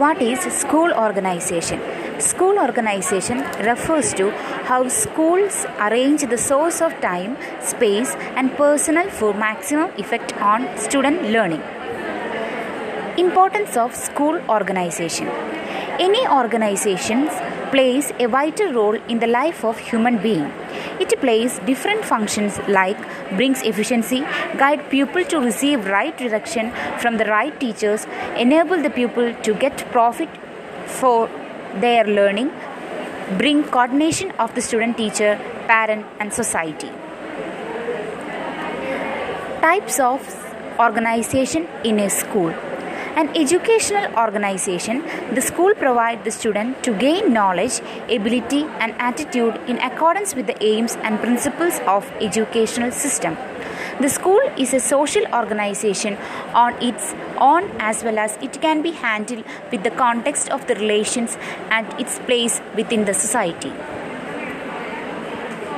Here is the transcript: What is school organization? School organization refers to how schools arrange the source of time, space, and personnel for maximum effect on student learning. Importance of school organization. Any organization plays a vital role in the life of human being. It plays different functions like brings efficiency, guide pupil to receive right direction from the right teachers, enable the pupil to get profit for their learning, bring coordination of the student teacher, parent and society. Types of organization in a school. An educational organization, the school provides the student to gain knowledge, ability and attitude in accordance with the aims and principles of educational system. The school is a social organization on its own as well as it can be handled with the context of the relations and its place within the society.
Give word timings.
What 0.00 0.22
is 0.22 0.40
school 0.58 0.92
organization? 0.94 1.78
School 2.20 2.58
organization 2.58 3.40
refers 3.66 4.14
to 4.14 4.30
how 4.68 4.88
schools 4.88 5.66
arrange 5.86 6.22
the 6.22 6.38
source 6.38 6.80
of 6.80 6.98
time, 7.02 7.36
space, 7.60 8.14
and 8.34 8.50
personnel 8.56 9.10
for 9.10 9.34
maximum 9.34 9.90
effect 9.98 10.32
on 10.52 10.66
student 10.78 11.24
learning. 11.34 11.62
Importance 13.18 13.76
of 13.76 13.94
school 13.94 14.40
organization. 14.48 15.28
Any 16.08 16.26
organization 16.28 17.28
plays 17.70 18.12
a 18.18 18.26
vital 18.26 18.72
role 18.72 18.94
in 19.08 19.18
the 19.20 19.26
life 19.26 19.64
of 19.64 19.78
human 19.78 20.18
being. 20.18 20.52
It 21.00 21.18
plays 21.20 21.58
different 21.60 22.04
functions 22.04 22.58
like 22.68 22.98
brings 23.36 23.62
efficiency, 23.62 24.20
guide 24.58 24.88
pupil 24.90 25.24
to 25.26 25.38
receive 25.38 25.86
right 25.86 26.16
direction 26.16 26.72
from 26.98 27.16
the 27.16 27.24
right 27.26 27.58
teachers, 27.60 28.06
enable 28.36 28.82
the 28.82 28.90
pupil 28.90 29.34
to 29.34 29.54
get 29.54 29.78
profit 29.92 30.28
for 30.86 31.28
their 31.76 32.04
learning, 32.04 32.50
bring 33.38 33.62
coordination 33.64 34.32
of 34.32 34.54
the 34.54 34.60
student 34.60 34.96
teacher, 34.96 35.38
parent 35.66 36.04
and 36.18 36.32
society. 36.32 36.90
Types 39.60 40.00
of 40.00 40.20
organization 40.78 41.68
in 41.84 42.00
a 42.00 42.10
school. 42.10 42.54
An 43.16 43.28
educational 43.36 44.14
organization, 44.16 45.02
the 45.34 45.40
school 45.40 45.74
provides 45.74 46.22
the 46.24 46.30
student 46.30 46.82
to 46.84 46.92
gain 46.94 47.32
knowledge, 47.32 47.80
ability 48.08 48.62
and 48.78 48.94
attitude 48.98 49.56
in 49.66 49.78
accordance 49.78 50.34
with 50.34 50.46
the 50.46 50.62
aims 50.62 50.96
and 51.02 51.18
principles 51.18 51.80
of 51.88 52.08
educational 52.20 52.92
system. 52.92 53.36
The 54.00 54.08
school 54.08 54.40
is 54.56 54.72
a 54.72 54.80
social 54.80 55.26
organization 55.34 56.16
on 56.54 56.80
its 56.80 57.12
own 57.38 57.68
as 57.80 58.04
well 58.04 58.18
as 58.18 58.36
it 58.40 58.62
can 58.62 58.80
be 58.80 58.92
handled 58.92 59.44
with 59.72 59.82
the 59.82 59.90
context 59.90 60.48
of 60.48 60.66
the 60.68 60.76
relations 60.76 61.36
and 61.70 61.86
its 62.00 62.20
place 62.20 62.60
within 62.76 63.06
the 63.06 63.14
society. 63.14 63.72